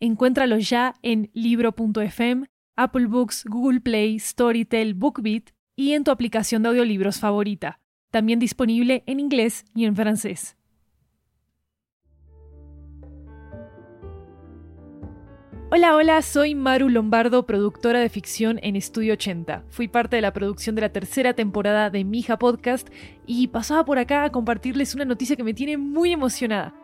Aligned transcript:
Encuéntralo 0.00 0.58
ya 0.58 0.94
en 1.02 1.30
libro.fm, 1.34 2.46
Apple 2.76 3.06
Books, 3.06 3.44
Google 3.46 3.80
Play, 3.80 4.18
Storytel, 4.18 4.94
BookBeat 4.94 5.50
y 5.76 5.92
en 5.92 6.04
tu 6.04 6.10
aplicación 6.10 6.62
de 6.62 6.70
audiolibros 6.70 7.20
favorita. 7.20 7.80
También 8.10 8.38
disponible 8.38 9.02
en 9.06 9.20
inglés 9.20 9.64
y 9.74 9.84
en 9.84 9.96
francés. 9.96 10.56
Hola, 15.70 15.96
hola, 15.96 16.22
soy 16.22 16.54
Maru 16.54 16.88
Lombardo, 16.88 17.46
productora 17.46 17.98
de 17.98 18.08
ficción 18.08 18.60
en 18.62 18.76
Estudio 18.76 19.14
80. 19.14 19.64
Fui 19.70 19.88
parte 19.88 20.14
de 20.14 20.22
la 20.22 20.32
producción 20.32 20.76
de 20.76 20.82
la 20.82 20.92
tercera 20.92 21.34
temporada 21.34 21.90
de 21.90 22.04
Mija 22.04 22.38
Podcast 22.38 22.88
y 23.26 23.48
pasaba 23.48 23.84
por 23.84 23.98
acá 23.98 24.22
a 24.22 24.30
compartirles 24.30 24.94
una 24.94 25.04
noticia 25.04 25.34
que 25.34 25.42
me 25.42 25.54
tiene 25.54 25.76
muy 25.76 26.12
emocionada. 26.12 26.83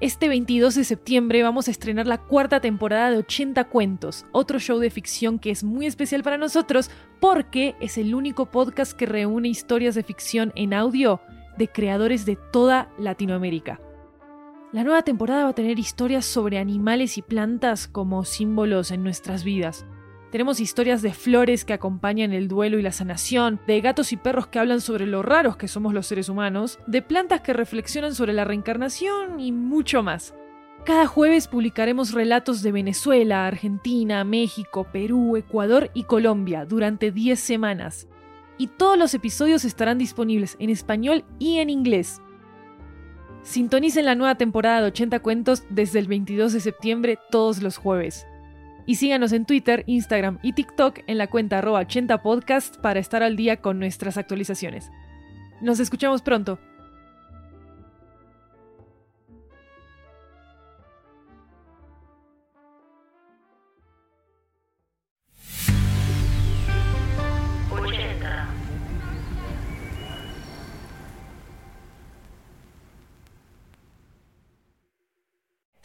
Este 0.00 0.28
22 0.28 0.76
de 0.76 0.84
septiembre 0.84 1.42
vamos 1.42 1.68
a 1.68 1.70
estrenar 1.70 2.06
la 2.06 2.16
cuarta 2.16 2.60
temporada 2.60 3.10
de 3.10 3.18
80 3.18 3.64
Cuentos, 3.64 4.24
otro 4.32 4.58
show 4.58 4.78
de 4.78 4.88
ficción 4.88 5.38
que 5.38 5.50
es 5.50 5.62
muy 5.62 5.84
especial 5.84 6.22
para 6.22 6.38
nosotros 6.38 6.90
porque 7.20 7.76
es 7.80 7.98
el 7.98 8.14
único 8.14 8.46
podcast 8.46 8.94
que 8.94 9.04
reúne 9.04 9.48
historias 9.48 9.94
de 9.94 10.02
ficción 10.02 10.54
en 10.56 10.72
audio 10.72 11.20
de 11.58 11.68
creadores 11.68 12.24
de 12.24 12.38
toda 12.50 12.90
Latinoamérica. 12.98 13.78
La 14.72 14.84
nueva 14.84 15.02
temporada 15.02 15.44
va 15.44 15.50
a 15.50 15.54
tener 15.54 15.78
historias 15.78 16.24
sobre 16.24 16.58
animales 16.58 17.18
y 17.18 17.22
plantas 17.22 17.86
como 17.86 18.24
símbolos 18.24 18.92
en 18.92 19.02
nuestras 19.02 19.44
vidas. 19.44 19.84
Tenemos 20.30 20.60
historias 20.60 21.02
de 21.02 21.12
flores 21.12 21.64
que 21.64 21.72
acompañan 21.72 22.32
el 22.32 22.46
duelo 22.46 22.78
y 22.78 22.82
la 22.82 22.92
sanación, 22.92 23.60
de 23.66 23.80
gatos 23.80 24.12
y 24.12 24.16
perros 24.16 24.46
que 24.46 24.60
hablan 24.60 24.80
sobre 24.80 25.06
lo 25.06 25.22
raros 25.22 25.56
que 25.56 25.66
somos 25.66 25.92
los 25.92 26.06
seres 26.06 26.28
humanos, 26.28 26.78
de 26.86 27.02
plantas 27.02 27.40
que 27.40 27.52
reflexionan 27.52 28.14
sobre 28.14 28.32
la 28.32 28.44
reencarnación 28.44 29.40
y 29.40 29.50
mucho 29.50 30.04
más. 30.04 30.34
Cada 30.84 31.06
jueves 31.06 31.48
publicaremos 31.48 32.12
relatos 32.12 32.62
de 32.62 32.70
Venezuela, 32.70 33.46
Argentina, 33.46 34.22
México, 34.22 34.86
Perú, 34.92 35.36
Ecuador 35.36 35.90
y 35.94 36.04
Colombia 36.04 36.64
durante 36.64 37.10
10 37.10 37.38
semanas. 37.38 38.06
Y 38.56 38.68
todos 38.68 38.96
los 38.96 39.12
episodios 39.14 39.64
estarán 39.64 39.98
disponibles 39.98 40.56
en 40.60 40.70
español 40.70 41.24
y 41.40 41.58
en 41.58 41.70
inglés. 41.70 42.22
Sintonicen 43.42 44.04
la 44.04 44.14
nueva 44.14 44.36
temporada 44.36 44.80
de 44.80 44.88
80 44.88 45.18
cuentos 45.20 45.64
desde 45.70 45.98
el 45.98 46.06
22 46.06 46.52
de 46.52 46.60
septiembre 46.60 47.18
todos 47.30 47.62
los 47.62 47.78
jueves. 47.78 48.26
Y 48.86 48.96
síganos 48.96 49.32
en 49.32 49.44
Twitter, 49.44 49.84
Instagram 49.86 50.38
y 50.42 50.52
TikTok 50.52 51.00
en 51.06 51.18
la 51.18 51.28
cuenta 51.28 51.58
arroba 51.58 51.80
80podcast 51.82 52.78
para 52.80 53.00
estar 53.00 53.22
al 53.22 53.36
día 53.36 53.58
con 53.58 53.78
nuestras 53.78 54.16
actualizaciones. 54.16 54.90
Nos 55.60 55.80
escuchamos 55.80 56.22
pronto. 56.22 56.58